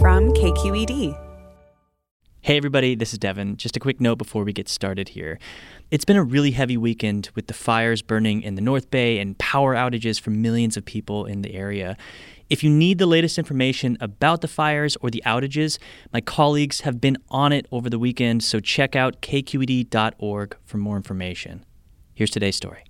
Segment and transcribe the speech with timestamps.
[0.00, 1.18] From KQED.
[2.40, 3.56] Hey, everybody, this is Devin.
[3.56, 5.40] Just a quick note before we get started here.
[5.90, 9.36] It's been a really heavy weekend with the fires burning in the North Bay and
[9.38, 11.96] power outages for millions of people in the area.
[12.48, 15.78] If you need the latest information about the fires or the outages,
[16.12, 20.96] my colleagues have been on it over the weekend, so check out kqed.org for more
[20.96, 21.64] information.
[22.14, 22.87] Here's today's story.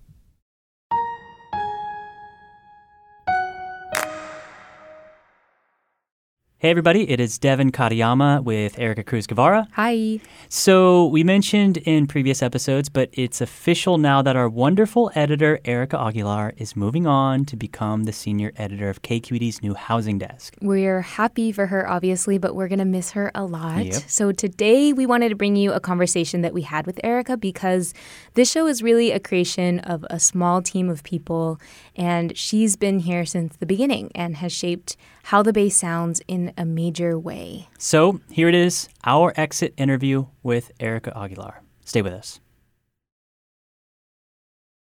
[6.61, 9.69] Hey, everybody, it is Devin Katayama with Ericka Cruz Guevara.
[9.75, 10.19] Hi.
[10.48, 15.97] So, we mentioned in previous episodes, but it's official now that our wonderful editor, Erika
[15.97, 20.56] Aguilar, is moving on to become the senior editor of KQED's new housing desk.
[20.61, 23.84] We're happy for her, obviously, but we're going to miss her a lot.
[23.84, 24.03] Yep.
[24.09, 27.95] So, today we wanted to bring you a conversation that we had with Erika because
[28.34, 31.61] this show is really a creation of a small team of people,
[31.95, 36.53] and she's been here since the beginning and has shaped how the bass sounds in
[36.57, 37.69] a major way.
[37.79, 41.63] So, here it is our exit interview with Erika Aguilar.
[41.85, 42.41] Stay with us.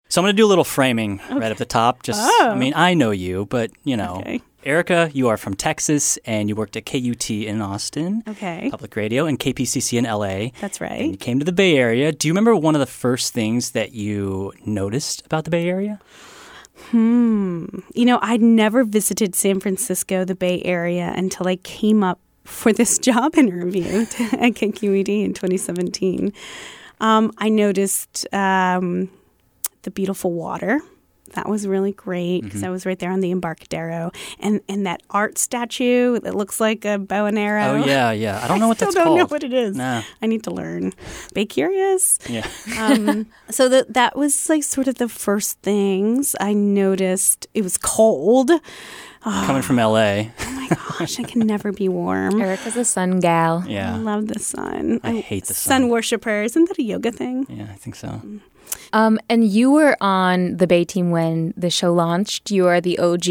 [0.09, 2.03] So, I'm going to do a little framing right at the top.
[2.03, 2.55] Just, I oh.
[2.55, 4.41] mean, I know you, but you know, Okay.
[4.63, 8.67] Erika, you are from Texas and you worked at KUT in Austin, Okay.
[8.69, 10.51] Public Radio, and KPCC in LA.
[10.61, 11.09] That's And right.
[11.09, 12.11] you came to the Bay Area.
[12.11, 15.99] Do you remember one of the first things that you noticed about the Bay Area?
[16.75, 17.65] Hmm.
[17.93, 22.73] You know, I'd never visited San Francisco, the Bay Area, until I came up for
[22.73, 23.85] this job interview
[24.33, 26.33] at KQED in 2017.
[26.99, 29.09] Um, I noticed um,
[29.83, 30.81] the beautiful water.
[31.33, 35.01] That was really great because I was right there on the Embarcadero, and and that
[35.09, 37.81] art statue that looks like a bow and arrow.
[37.81, 38.41] Oh, yeah, yeah.
[38.43, 39.19] I don't know what still that's don't called.
[39.19, 39.75] know what it is.
[39.77, 40.03] Nah.
[40.21, 40.93] I need to learn.
[41.33, 42.19] Bay curious.
[42.29, 42.47] Yeah.
[42.79, 47.47] um, so that that was like sort of the first things I noticed.
[47.53, 48.51] It was cold.
[49.23, 50.23] Coming from LA.
[50.39, 50.67] Oh my
[50.99, 52.41] gosh, I can never be warm.
[52.41, 53.63] Erika's a sun gal.
[53.67, 53.93] Yeah.
[53.93, 54.03] I Yeah.
[54.03, 54.99] love the sun.
[55.03, 55.89] I hate the sun sun.
[55.89, 56.41] worshiper.
[56.43, 57.45] Isn't that a yoga thing?
[57.49, 58.21] Yeah, I think so.
[58.93, 62.51] Um, and you were on the Bay team when the show launched.
[62.51, 63.27] You are the OG,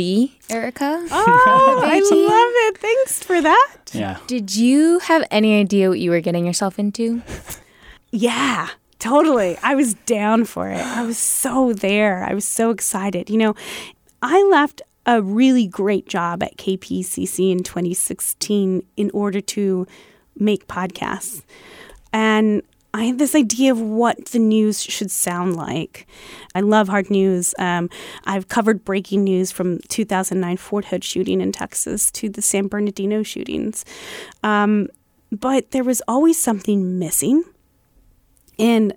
[0.49, 1.06] Erika.
[1.11, 2.29] Oh, I team.
[2.29, 2.79] love it.
[2.79, 3.77] Thanks for that.
[3.93, 4.19] Yeah.
[4.27, 7.23] Did you have any idea what you were getting yourself into?
[8.12, 8.69] Yeah,
[8.99, 9.56] totally.
[9.62, 10.81] I was down for it.
[10.81, 12.25] I was so there.
[12.29, 13.31] I was so excited.
[13.31, 13.55] You know,
[14.21, 19.87] I left a really great job at KPCC in 2016 in order to
[20.37, 21.43] make podcasts.
[22.12, 22.62] And
[22.93, 26.09] I had this idea of what the news should sound like.
[26.55, 27.55] I love hard news.
[27.59, 27.88] Um,
[28.25, 33.22] I've covered breaking news from 2009 Fort Hood shooting in Texas to the San Bernardino
[33.22, 33.84] shootings.
[34.43, 34.88] Um,
[35.31, 37.44] but there was always something missing.
[38.59, 38.93] And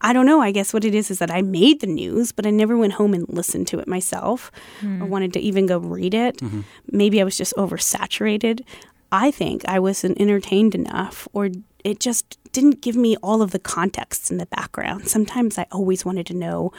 [0.00, 2.46] I don't know, I guess what it is is that I made the news, but
[2.46, 4.50] I never went home and listened to it myself
[4.82, 5.08] or hmm.
[5.08, 6.38] wanted to even go read it.
[6.38, 6.60] Mm-hmm.
[6.90, 8.62] Maybe I was just oversaturated.
[9.10, 11.50] I think I wasn't entertained enough or
[11.84, 15.08] it just didn't give me all of the context in the background.
[15.08, 16.72] Sometimes I always wanted to know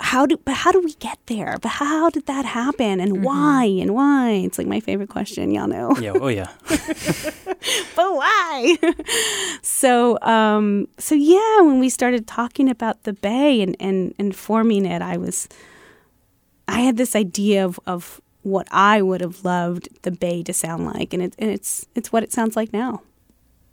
[0.00, 1.56] how do but how do we get there?
[1.62, 4.30] But how did that happen and why and why?
[4.30, 6.12] It's like my favorite question, y'all know Yeah.
[6.14, 6.50] Oh, yeah.
[6.68, 8.76] but why?
[9.62, 14.84] so, um, so yeah, when we started talking about the bay and, and, and forming
[14.84, 15.48] it, I was,
[16.66, 20.86] I had this idea of, of what I would have loved the bay to sound
[20.86, 23.02] like, and it, and it's, it's what it sounds like now.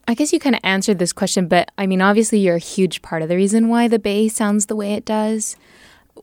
[0.08, 3.02] I guess you kind of answered this question, but I mean, obviously, you're a huge
[3.02, 5.56] part of the reason why the Bay sounds the way it does.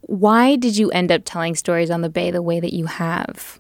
[0.03, 3.59] Why did you end up telling stories on the Bay the way that you have?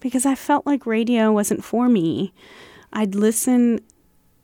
[0.00, 2.32] because I felt like radio wasn't for me.
[2.92, 3.80] I'd listen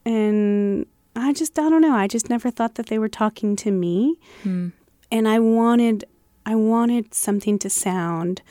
[0.04, 3.70] and I just I don't know, I just never thought that they were talking to
[3.70, 4.16] me.
[5.10, 6.04] And I wanted
[6.44, 8.42] I wanted something to sound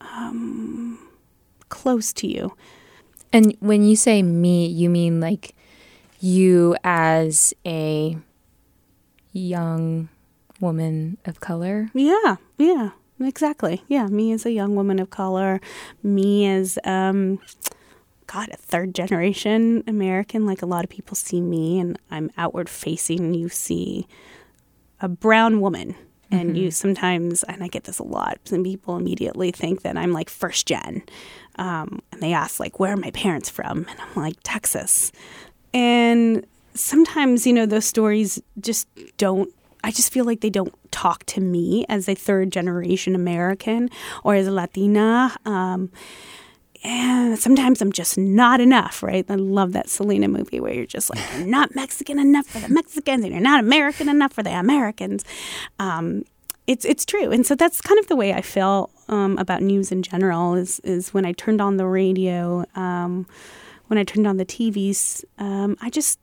[0.00, 0.98] um,
[1.68, 2.56] close to you.
[3.32, 5.54] And when you say me, you mean like
[6.20, 8.16] you as a
[9.32, 10.08] young
[10.60, 11.90] woman of color?
[11.94, 12.90] Yeah, yeah.
[13.20, 13.82] exactly.
[13.88, 15.60] Yeah, me as a young woman of color,
[16.02, 17.40] me as um,
[18.26, 20.46] God, a third generation American.
[20.46, 23.34] Like a lot of people see me, and I'm outward facing.
[23.34, 24.06] You see
[25.00, 25.94] a brown woman,
[26.30, 26.56] and mm-hmm.
[26.56, 28.38] you sometimes, and I get this a lot.
[28.44, 31.02] Some people immediately think that I'm like first gen,
[31.56, 35.12] um, and they ask like, "Where are my parents from?" And I'm like, "Texas,"
[35.72, 36.44] and
[36.74, 39.52] sometimes you know those stories just don't
[39.84, 43.90] I just feel like they don't talk to me as a third generation American
[44.24, 45.36] or as a Latina.
[45.44, 45.90] Um,
[46.82, 49.24] and sometimes I'm just not enough, right?
[49.28, 52.68] I love that Selena movie where you're just like, you're not Mexican enough for the
[52.68, 55.24] Mexicans and you're not American enough for the Americans.
[55.78, 56.24] Um,
[56.66, 59.92] it's it's true, and so that's kind of the way I feel um, about news
[59.92, 60.54] in general.
[60.54, 63.26] Is is when I turned on the radio, um,
[63.86, 66.18] when I turned on the TVs, um, I just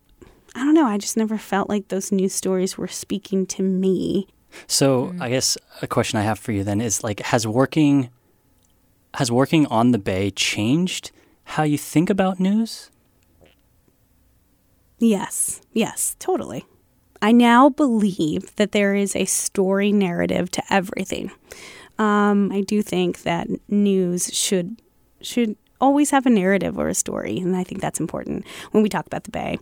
[0.56, 0.86] I don't know.
[0.86, 4.28] I just never felt like those news stories were speaking to me.
[4.68, 5.22] So mm.
[5.22, 8.10] I guess a question I have for you then is like, has working
[9.16, 11.12] has working on the Bay changed
[11.44, 12.90] how you think about news?
[14.98, 16.66] Yes, yes, totally.
[17.22, 21.32] I now believe that there is a story narrative to everything.
[22.00, 24.82] Um, I do think that news should
[25.22, 28.90] should always have a narrative or a story, and I think that's important when we
[28.90, 29.60] talk about the Bay.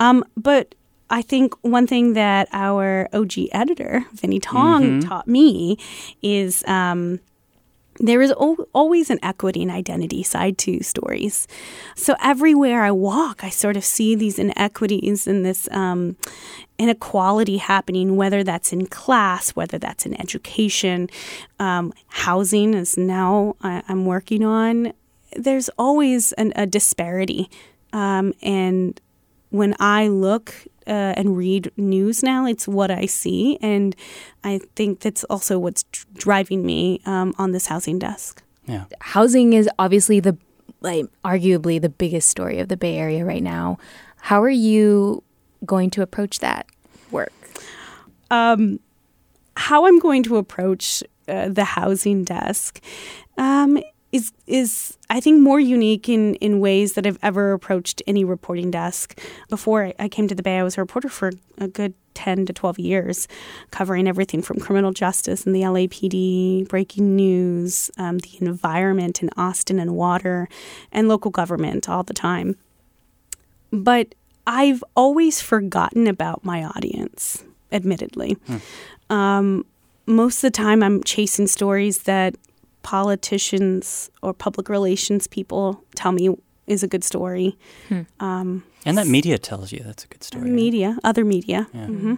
[0.00, 0.74] Um, but
[1.10, 5.08] I think one thing that our OG editor, Vinnee Tong, mm-hmm.
[5.08, 5.76] taught me
[6.22, 7.20] is um,
[7.98, 11.46] there is always an equity and identity side to stories.
[11.96, 16.16] So everywhere I walk, I sort of see these inequities and this um,
[16.78, 21.10] inequality happening, whether that's in class, whether that's in education,
[21.58, 24.94] um, housing is now I- I'm working on
[25.36, 27.50] there's always an, a disparity.
[27.92, 29.00] Um, and
[29.50, 30.54] when I look
[30.86, 33.58] uh, and read news now, it's what I see.
[33.60, 33.96] And
[34.44, 35.84] I think that's also what's
[36.14, 38.42] driving me um, on this housing desk.
[38.66, 38.84] Yeah.
[39.00, 40.36] Housing is obviously the,
[40.80, 43.78] like, arguably the biggest story of the Bay Area right now.
[44.16, 45.22] How are you
[45.66, 46.66] going to approach that
[47.10, 47.32] work?
[48.30, 48.78] Um,
[49.56, 52.80] how I'm going to approach uh, the housing desk
[53.36, 53.78] um,
[54.12, 58.70] is is I think more unique in in ways that I've ever approached any reporting
[58.70, 59.18] desk.
[59.48, 62.52] Before I came to the Bay, I was a reporter for a good 10 to
[62.52, 63.28] 12 years,
[63.70, 69.78] covering everything from criminal justice and the LAPD, breaking news, um, the environment in Austin
[69.78, 70.48] and water,
[70.92, 72.56] and local government all the time.
[73.72, 74.14] But
[74.46, 78.36] I've always forgotten about my audience, admittedly.
[78.46, 78.56] Hmm.
[79.14, 79.66] Um,
[80.06, 82.34] most of the time, I'm chasing stories that
[82.82, 86.30] politicians or public relations people tell me
[86.66, 87.58] is a good story.
[87.88, 88.02] Hmm.
[88.20, 90.50] Um, and that media tells you that's a good story.
[90.50, 90.98] Media, right?
[91.04, 91.68] other media.
[91.72, 91.86] Yeah.
[91.86, 92.14] Mm-hmm.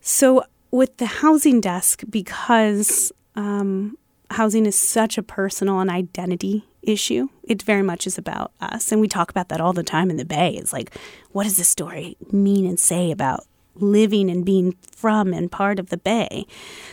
[0.00, 3.96] So with the housing desk, because um,
[4.30, 9.00] housing is such a personal and identity issue, it very much is about us, and
[9.00, 10.54] we talk about that all the time in the Bay.
[10.54, 10.92] It's like,
[11.30, 15.88] what does this story mean and say about living and being from and part of
[15.88, 16.46] the Bay.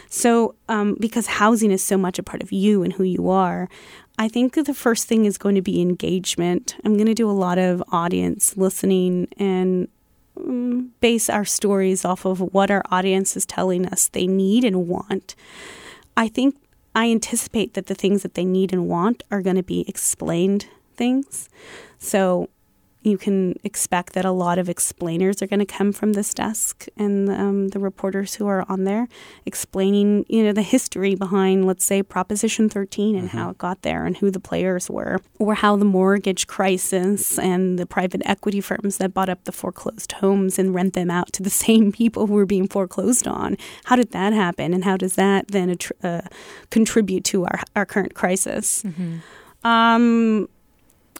[0.10, 3.70] So, um, because housing is so much a part of you and who you are,
[4.18, 6.76] I think the first thing is going to be engagement.
[6.84, 9.88] I'm going to do a lot of audience listening and
[10.38, 14.88] um, base our stories off of what our audience is telling us they need and
[14.88, 15.36] want.
[16.18, 16.56] I think
[16.96, 20.68] I anticipate that the things that they need and want are going to be explained
[20.96, 21.50] things.
[21.98, 22.50] So
[23.10, 26.88] you can expect that a lot of explainers are going to come from this desk
[26.96, 29.08] and um, the reporters who are on there
[29.46, 33.38] explaining you know the history behind let's say proposition 13 and mm-hmm.
[33.38, 37.80] how it got there and who the players were or how the mortgage crisis and
[37.80, 41.44] the private equity firms that bought up the foreclosed homes and rent them out to
[41.44, 45.16] the same people who were being foreclosed on how did that happen and how does
[45.16, 46.22] that then uh,
[46.70, 49.18] contribute to our, our current crisis mm-hmm.
[49.68, 50.48] um,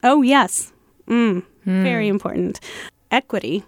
[0.04, 0.72] oh yes
[1.08, 1.84] mm Mm.
[1.84, 2.60] Very important.
[3.12, 3.64] Equity.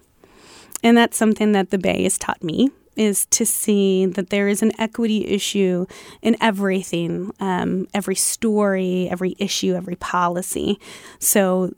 [0.83, 4.61] And that's something that the Bay has taught me is to see that there is
[4.61, 5.85] an equity issue
[6.21, 10.79] in everything, um, every story, every issue, every policy.
[11.19, 11.73] So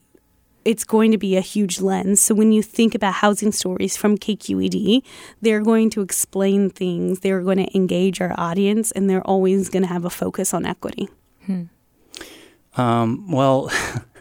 [0.65, 2.21] it's going to be a huge lens.
[2.21, 5.03] So when you think about housing stories from KQED,
[5.41, 9.83] they're going to explain things, they're going to engage our audience, and they're always going
[9.83, 11.09] to have a focus on equity.
[11.45, 11.63] Hmm.
[12.75, 13.71] Um, well,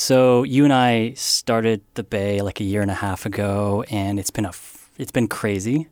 [0.00, 4.18] So you and I started the Bay like a year and a half ago, and
[4.18, 4.52] it's been a
[4.96, 5.88] it's been crazy.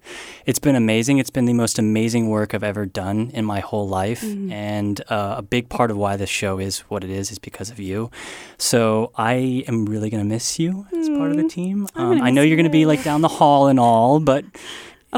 [0.46, 1.18] It's been amazing.
[1.18, 4.22] It's been the most amazing work I've ever done in my whole life.
[4.22, 4.50] Mm-hmm.
[4.50, 7.68] And uh, a big part of why this show is what it is is because
[7.70, 8.10] of you.
[8.56, 11.18] So I am really going to miss you as mm-hmm.
[11.18, 11.48] part of the mm-hmm.
[11.48, 11.88] team.
[11.94, 14.42] Um, I know you're going to be like down the hall and all, but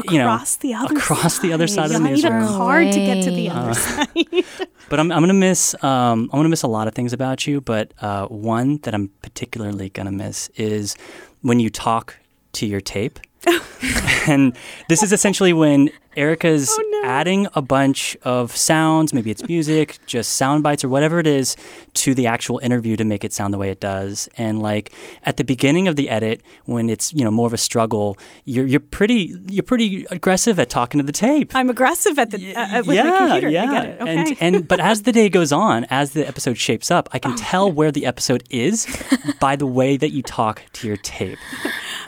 [0.09, 1.43] you know, across the other across side.
[1.43, 3.73] the other side of the You'll need a card to get to the other way.
[4.45, 4.67] side.
[4.89, 7.61] But I'm, I'm gonna miss um, I'm gonna miss a lot of things about you.
[7.61, 10.97] But uh, one that I'm particularly gonna miss is
[11.41, 12.17] when you talk
[12.53, 13.17] to your tape.
[14.27, 14.53] and
[14.89, 17.07] this is essentially when Erika's Oh, no.
[17.09, 21.55] adding a bunch of sounds, maybe it's music, just sound bites or whatever it is,
[21.95, 24.29] to the actual interview to make it sound the way it does.
[24.37, 24.91] And like
[25.23, 28.65] at the beginning of the edit, when it's you know more of a struggle, you're
[28.65, 31.55] you're pretty you're pretty aggressive at talking to the tape.
[31.55, 33.49] I'm aggressive at the uh, with yeah, my computer.
[33.49, 33.63] yeah.
[33.63, 34.01] I get it.
[34.01, 34.15] Okay.
[34.41, 37.35] And and but as the day goes on, as the episode shapes up, I can
[37.35, 38.85] tell where the episode is
[39.39, 41.37] by the way that you talk to your tape.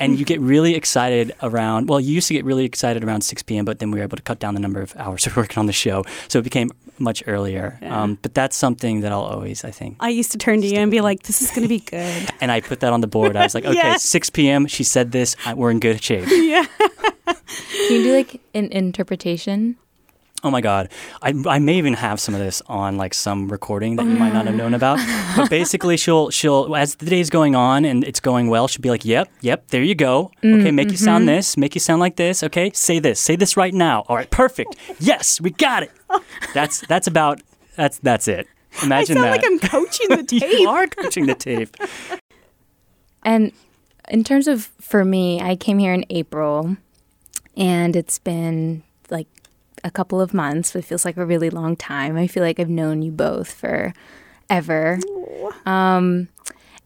[0.03, 1.89] And you get really excited around.
[1.89, 4.17] Well, you used to get really excited around 6 p.m., but then we were able
[4.17, 6.69] to cut down the number of hours we're working on the show, so it became
[6.99, 7.79] much earlier.
[7.81, 9.97] Um, but that's something that I'll always, I think.
[9.99, 12.29] I used to turn to you and be like, "This is going to be good."
[12.41, 13.35] And I put that on the board.
[13.35, 14.03] I was like, okay, Yes.
[14.03, 14.67] 6 p.m.
[14.67, 15.35] She said this.
[15.45, 16.25] I, we're in good shape.
[16.29, 16.65] yeah.
[17.25, 17.35] Can
[17.89, 19.77] you do like an interpretation?
[20.43, 20.89] Oh my God.
[21.21, 24.33] I, I may even have some of this on like some recording that you might
[24.33, 24.99] not have known about.
[24.99, 28.81] Oh, but basically she'll she'll as the day's going on and it's going well, she'll
[28.81, 30.31] be like, Yep, yep, there you go.
[30.43, 31.35] Mm, okay, make you sound mm-hmm.
[31.35, 32.71] this, make you sound like this, okay?
[32.73, 34.03] Say this, say this right now.
[34.07, 34.75] All right, perfect.
[34.99, 35.91] Yes, we got it.
[36.53, 37.41] That's that's about
[37.75, 38.47] that's that's it.
[38.81, 39.31] I Imagine sound that.
[39.31, 40.59] like I'm coaching the tape.
[40.59, 41.75] you are coaching the tape.
[43.23, 43.53] And
[44.09, 46.77] in terms of for me, I came here in April
[47.55, 48.83] and it's been
[49.83, 52.17] a couple of months, but it feels like a really long time.
[52.17, 53.93] I feel like I've known you both for
[54.49, 54.99] ever.
[55.65, 56.29] Um,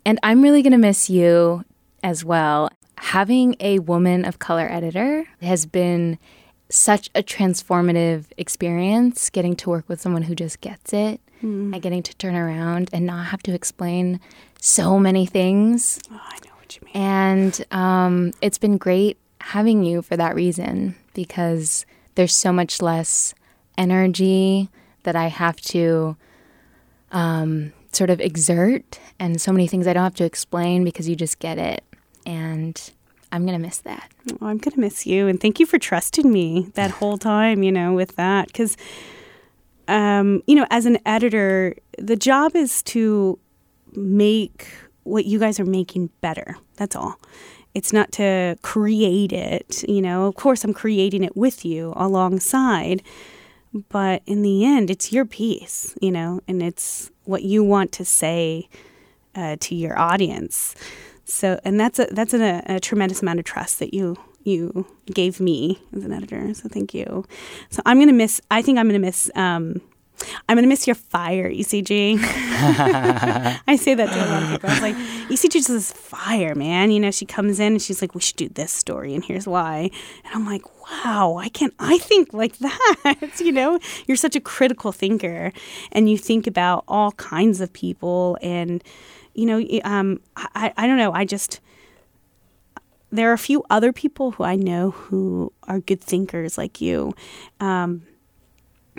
[0.05, 1.63] and I'm really going to miss you
[2.03, 2.69] as well.
[2.97, 6.17] Having a woman of color editor has been
[6.69, 12.01] such a transformative experience getting to work with someone who just gets it and getting
[12.01, 14.19] to turn around and not have to explain
[14.59, 15.99] so many things.
[16.11, 16.95] Oh, I know what you mean.
[16.95, 21.85] And um, it's been great having you for that reason because
[22.17, 23.35] there's so much less
[23.77, 24.69] energy
[25.03, 26.17] that I have to
[27.11, 31.15] um, sort of exert, and so many things I don't have to explain because you
[31.15, 31.83] just get it.
[32.25, 32.91] And
[33.31, 34.11] I'm going to miss that.
[34.41, 35.27] Oh, I'm going to miss you.
[35.27, 38.47] And thank you for trusting me that whole time, you know, with that.
[38.47, 38.75] Because,
[39.87, 43.37] um, you know, as an editor, the job is to
[43.93, 44.67] make
[45.03, 46.57] what you guys are making better.
[46.77, 47.19] That's all.
[47.77, 50.25] It's not to create it, you know.
[50.25, 53.03] Of course, I'm creating it with you alongside,
[53.89, 58.03] but in the end, it's your piece, you know, and it's what you want to
[58.03, 58.67] say
[59.35, 60.73] uh, to your audience.
[61.25, 65.39] So, and that's a that's a, a tremendous amount of trust that you you gave
[65.39, 66.51] me as an editor.
[66.55, 67.25] So, thank you.
[67.69, 68.41] So, I'm gonna miss.
[68.49, 69.29] I think I'm gonna miss.
[69.35, 69.81] Um,
[70.47, 72.17] I'm gonna miss your fire, ECG.
[72.21, 74.69] I say that to a lot of people.
[74.69, 74.95] I was like,
[75.29, 76.91] ECG just is fire, man.
[76.91, 79.47] You know, she comes in and she's like, we should do this story, and here's
[79.47, 79.89] why.
[80.25, 83.39] And I'm like, wow, why can't I think like that?
[83.39, 85.51] you know, you're such a critical thinker,
[85.91, 88.83] and you think about all kinds of people, and
[89.33, 91.59] you know, um, I, I don't know, I just
[93.11, 97.13] there are a few other people who I know who are good thinkers like you.
[97.59, 98.03] Um,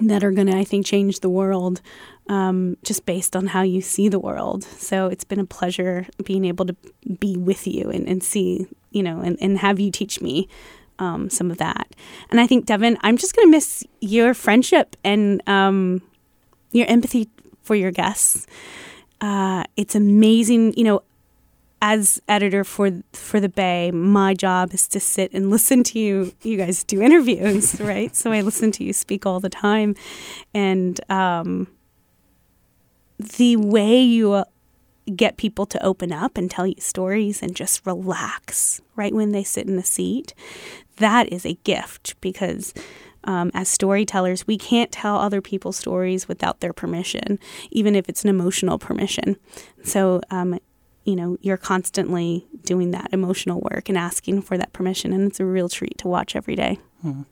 [0.02, 1.80] that are going to, I think, change the world
[2.28, 4.64] um, just based on how you see the world.
[4.64, 6.76] So it's been a pleasure being able to
[7.18, 10.48] be with you and, and see, you know, and, and have you teach me
[10.98, 11.94] um, some of that.
[12.30, 16.02] And I think, Devin, I'm just going to miss your friendship and um,
[16.72, 17.28] your empathy
[17.62, 18.46] for your guests.
[19.20, 21.02] Uh, it's amazing, you know,
[21.80, 26.32] as editor for for the Bay, my job is to sit and listen to you.
[26.42, 28.14] You guys do interviews, right?
[28.14, 29.94] So I listen to you speak all the time,
[30.54, 31.68] and um,
[33.18, 34.44] the way you uh,
[35.14, 39.44] get people to open up and tell you stories and just relax right when they
[39.44, 40.34] sit in the seat,
[40.96, 42.74] that is a gift because.
[43.24, 47.38] Um, as storytellers, we can't tell other people's stories without their permission,
[47.70, 49.36] even if it's an emotional permission.
[49.82, 50.58] So, um,
[51.08, 55.10] you know, you're constantly doing that emotional work and asking for that permission.
[55.14, 56.78] And it's a real treat to watch every day.
[57.00, 57.22] Hmm.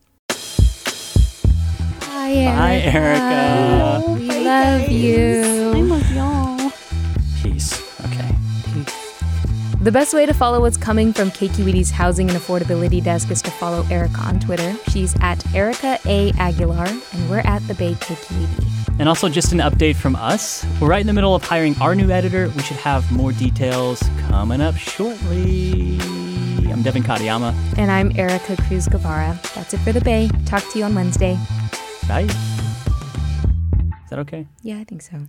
[2.01, 4.15] Bye, Bye, Erika.
[4.19, 5.43] We love you.
[5.75, 6.73] I love y'all.
[7.43, 7.79] Peace.
[8.07, 8.36] Okay.
[9.87, 13.53] The best way to follow what's coming from KQED's Housing and Affordability Desk is to
[13.53, 14.75] follow Erika on Twitter.
[14.91, 16.33] She's at Erika A.
[16.33, 18.99] Aguilar, and we're at the Bay KQED.
[18.99, 20.67] And also, just an update from us.
[20.81, 22.49] We're right in the middle of hiring our new editor.
[22.57, 26.01] We should have more details coming up shortly.
[26.69, 27.55] I'm Devin Katayama.
[27.79, 29.39] And I'm Ericka Cruz Guevara.
[29.55, 30.29] That's it for the Bay.
[30.47, 31.39] Talk to you on Wednesday.
[32.09, 32.23] Bye.
[34.03, 34.49] Is that okay?
[34.63, 35.29] Yeah, I think so.